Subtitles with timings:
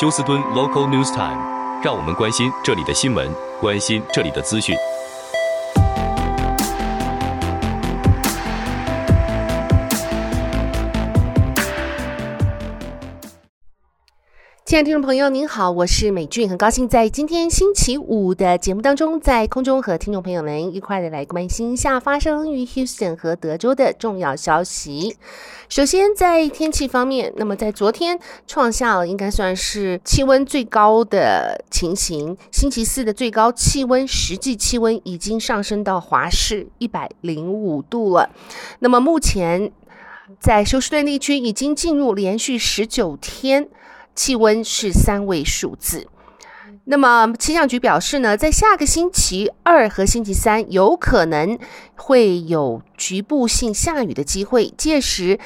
[0.00, 1.42] 休斯敦 Local News Time，
[1.82, 4.76] 让我们关心这里的新闻，关心这里的资讯。
[14.68, 25.16] 亲爱的听众朋友，您好，我是美俊，很高兴在今天星期五的节目当中，在空中和听众朋友们一块的来关心一下发生于 Houston 和德州的重要消息。
[25.70, 38.28] 首先，在天气方面，那么在昨天创下了应该算是气温最高的情形，星期四的最高气温实际气温已经上升到华氏一百零五度了。
[38.80, 39.72] 那么目前
[40.38, 43.70] 在休斯顿地区已经进入连续十九天。
[44.18, 46.08] 气温是三位数字。
[46.86, 51.56] 那么气象局表示呢，在下个星期二和星期三有可能
[51.94, 55.38] 会有局部性下雨的机会，届时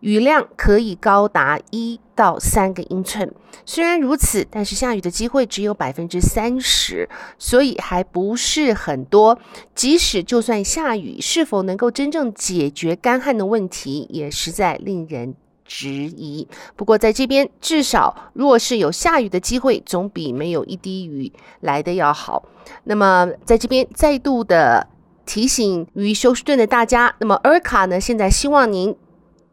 [0.00, 3.32] 雨量可以高达一到三个英寸。
[3.64, 9.38] 虽然如此，但是下雨的机会只有百分之三十，所以还不是很多。
[9.74, 15.34] 即使就算下雨，是否能够真正解决干旱的问题，也实在令人。
[15.68, 16.48] 质疑。
[16.74, 21.30] 不过，在这边至少，若是有下雨的机会，总比没有一滴雨
[21.60, 22.42] 来的要好。
[22.84, 24.88] 那么，在这边再度的
[25.26, 28.96] 提醒于休斯顿的大家，那么 ERCOT 呢，现在希望您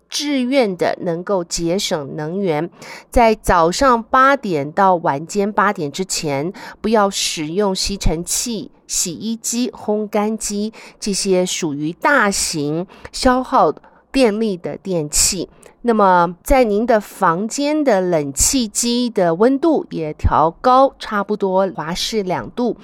[0.09, 2.69] 自愿的能够节省能源，
[3.09, 13.73] 在早上八点到晚间八点之前，不要使用吸尘器、洗衣机、烘干机这些属于大型消耗
[14.11, 15.49] 电力的电器。
[15.87, 22.75] 那么，在您的房间的冷气机的温度也调高，差不多华氏两度。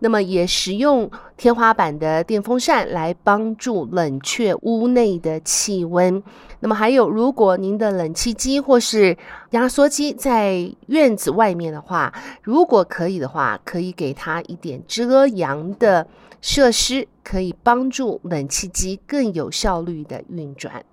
[0.00, 6.22] 那么，也使用天花板的电风扇来帮助冷却屋内的气温。
[6.58, 9.16] 那么，还有，如果您的冷气机或是
[9.52, 16.06] 压缩机在院子外面的话，如果可以的话，可以给它一点遮阳的
[16.42, 20.84] 设施，可以帮助冷气机更有效率的运转。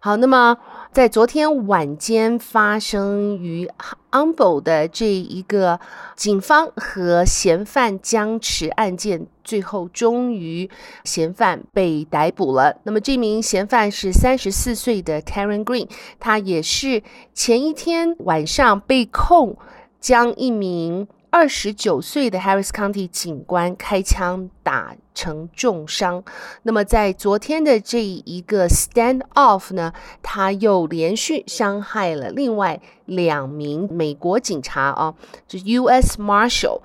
[0.00, 0.56] 好，那么
[0.92, 3.68] 在昨天晚间发生于
[4.12, 5.80] Humble 的这一个
[6.14, 10.70] 警方和嫌犯僵持案件，最后终于
[11.02, 12.76] 嫌犯被逮捕了。
[12.84, 15.88] 那么这名嫌犯是三十四岁的 Tayron Green，
[16.20, 17.02] 他也是
[17.34, 19.58] 前一天晚上被控
[20.00, 21.08] 将一名。
[21.30, 26.24] 二十九岁的 Harris County 警官开枪打成重伤。
[26.62, 35.14] 那么在昨天的这一个 standoff 呢，他又连续伤害了另外两名美国警察啊，
[35.46, 36.20] 就 U.S.
[36.20, 36.80] Marshal。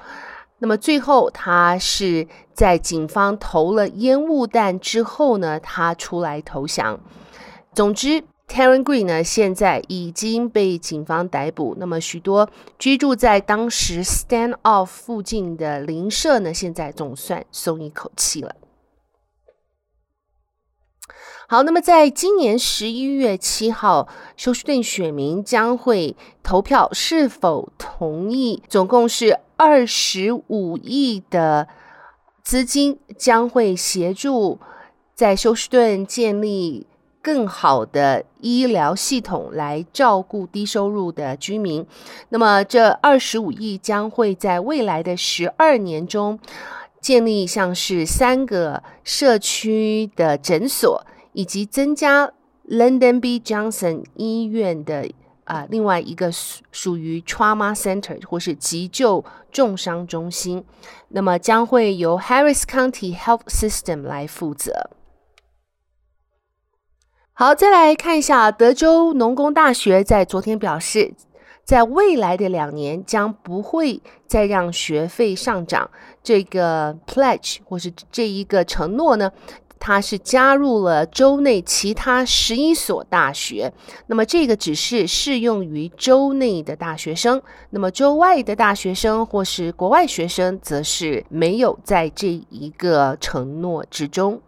[0.60, 7.00] 那么最后他是在警方投了烟雾弹之后呢，他出来投降。
[7.74, 8.24] 总之。
[8.54, 11.76] Taren Green 呢，现在已经被警方逮捕。
[11.80, 12.48] 那么，许多
[12.78, 18.56] 居住在当时 standoff 附近的邻舍呢，现在总算松一口气了。
[21.48, 31.68] 好，那么在今年十一月七号，休斯顿选民将会投票是否同意，总共是二十五亿的
[32.44, 34.60] 资金将会协助
[35.16, 36.86] 在休斯顿建立。
[37.24, 41.84] 更好的医疗系统来照顾低收入的居民。
[42.30, 46.38] 那么，这二十五亿将会在未来的十二年中
[47.00, 52.30] 建立像是三个社区的诊所，以及增加
[52.70, 53.40] London B.
[53.40, 55.10] Johnson 医院的
[55.46, 60.64] 啊、另外一个属属于 Trauma Center 或是急救重伤中心。
[61.10, 64.90] 那么将会由 Harris County Health System 来负责。
[67.36, 71.16] 好，再来看一下德州农工大学在昨天表示，
[71.64, 75.90] 在未来的两年将不会再让学费上涨。
[76.22, 79.32] 这个 pledge 或是这一个承诺呢，
[79.80, 83.74] 它是加入了州内其他十一所大学。
[84.06, 87.42] 那么这个只是适用于州内的大学生，
[87.72, 94.40] 那么州外的大学生或是国外学生，则是没有在这一个承诺之中。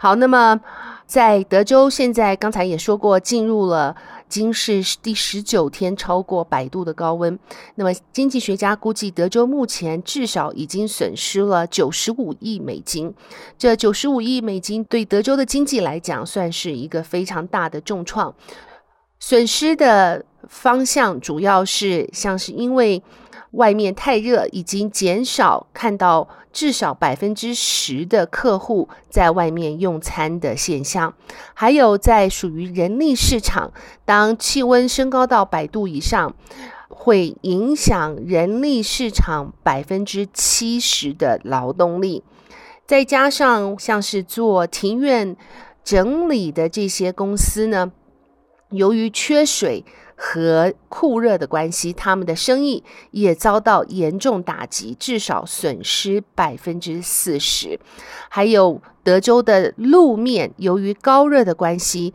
[0.00, 0.60] 好，那么
[1.06, 3.96] 在德州，现在刚才也说过，进入了
[4.28, 7.36] 今是第十九天超过百度的高温。
[7.74, 13.12] 那么经济学家估计，德州目前至少已经损失了九十五亿美金。
[13.58, 18.32] 这九十五亿美金对德州的经济来讲，算是一个非常大的重创。
[19.18, 23.02] 损失的方向主要是像是因为
[23.52, 31.14] 外面太热，已经减少看到至少百分之十的客户在外面用餐的现象。
[31.54, 33.72] 还有在属于人力市场，
[34.04, 36.34] 当气温升高到百度以上，
[36.88, 42.22] 会影响人力市场百分之七十的劳动力。
[42.84, 45.36] 再加上像是做庭院
[45.82, 47.92] 整理的这些公司呢，
[48.70, 49.84] 由于缺水。
[50.20, 52.82] 和酷热的关系，他们的生意
[53.12, 57.78] 也遭到严重打击，至少损失百分之四十。
[58.28, 62.12] 还有德州的路面，由于高热的关系，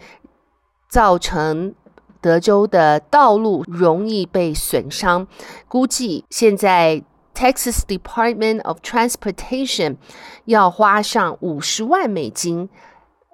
[0.90, 1.74] 造成
[2.20, 5.26] 德州的道路容易被损伤。
[5.70, 7.02] 估计现在
[7.34, 9.96] Texas Department of Transportation
[10.44, 12.70] 要花上五十万美金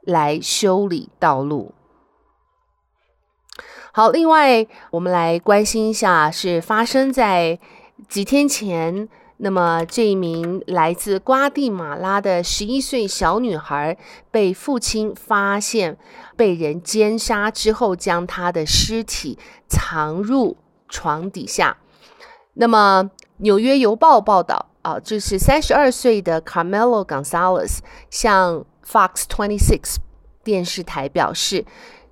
[0.04, 1.74] 来修理道路。
[4.00, 7.60] 好，另外我们来关心一下，是发生在
[8.07, 9.10] 几天前。
[9.42, 13.98] 那么这一名来自瓜地马拉的十一岁小女孩，
[14.31, 15.98] 被父亲发现
[16.38, 19.38] 被人奸杀之后，将她的尸体
[19.68, 20.56] 藏入
[20.88, 21.75] 床底下。
[22.54, 23.04] 那么
[23.40, 27.80] 《纽约邮报》报道啊，这是三十二岁的 Carmelo Gonzalez
[28.10, 29.98] 向 Fox Twenty Six
[30.42, 31.66] 电视台表示。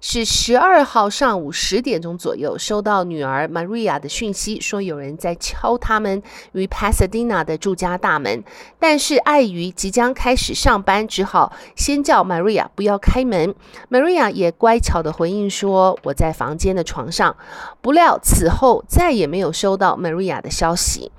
[0.09, 6.23] 是十二号上午十点钟左右，收到女儿 Maria 的讯息，说有人在敲他们
[6.53, 8.41] 与 Pasadena 的住家大门，
[8.79, 13.53] 但是碍于即将开始上班，只好先叫 Maria 不要开门。
[13.89, 17.35] Maria 也乖巧的回应说：“我在房间的床上。”
[17.83, 21.11] 不料此后再也没有收到 Maria 的消息。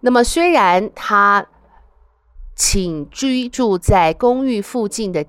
[0.00, 1.46] 那么虽然他
[2.56, 5.26] 请居住在公寓附近的。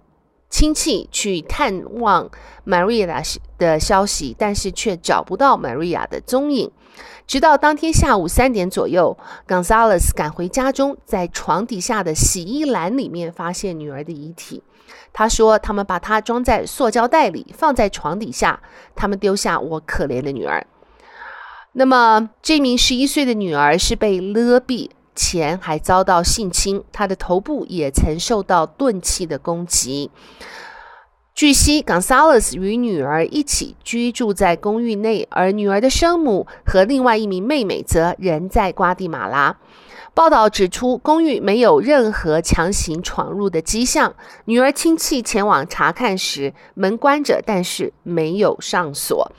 [0.51, 2.29] 亲戚去探望
[2.67, 3.07] Maria
[3.57, 6.69] 的消息，但是却找不到 Maria 的踪影。
[7.25, 9.17] 直到当天下午三点左右
[9.47, 14.61] ，Gonzalez 赶回家中，在床底下的洗衣篮里面发现女儿的遗体。
[15.13, 18.61] 他说：“他们把她装在塑胶袋里，放在床底下。
[18.95, 20.67] 他们丢下我可怜的女儿。”
[21.73, 24.89] 那么，这名十一岁的女儿是被勒毙。
[25.23, 30.09] 前还遭到性侵，他的头部也曾受到钝器的攻击。
[31.41, 39.57] 据悉，Gonzalez 与女儿一起居住在公寓内，而女儿的生母和另外一名妹妹则仍在瓜地马拉。
[40.13, 44.13] 报道指出，公寓没有任何强行闯入的迹象。
[44.45, 49.31] 女儿亲戚前往查看时，门关着，但是没有上锁。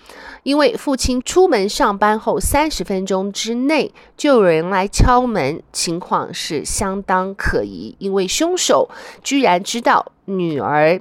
[0.42, 7.94] 因为父亲出门上班后三十分钟之内就有人来敲门，情况是相当可疑。
[8.00, 8.90] 因为凶手
[9.22, 11.00] 居然知道女儿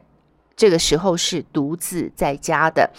[0.61, 2.91] 这个时候是独自在家的。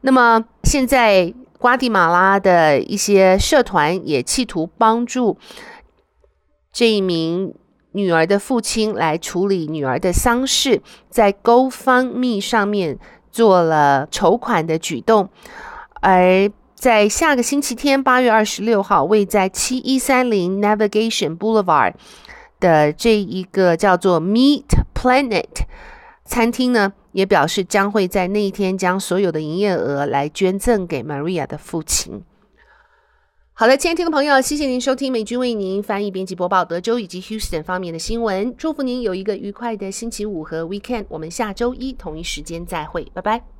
[0.00, 5.38] 那么现在瓜地马拉的一些社团也企图帮助。
[6.72, 7.54] 这一名
[7.92, 12.98] 女儿的父亲来处理女儿的丧事，在 GoFundMe 上面
[13.30, 15.28] 做了筹款的举动，
[16.00, 21.94] 而在下个星期天八月二十六号，位在七一三零 Navigation Boulevard
[22.58, 25.62] 的这一个叫做 Meat Planet
[26.24, 32.22] 餐厅呢，也表示将会在那一天将所有的营业额来捐赠给 Maria 的父亲。
[33.52, 38.52] 好的，亲爱的听众朋友，谢谢您收听美军为您翻译、编辑、播报德州以及 Houston 方面的新闻。
[38.56, 41.04] 祝福您有一个愉快的星期五和 Weekend。
[41.08, 43.53] 我们下周一同一时间再会，拜拜。